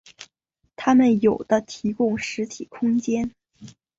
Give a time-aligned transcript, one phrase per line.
[0.75, 3.31] 它们有的提供实体空间。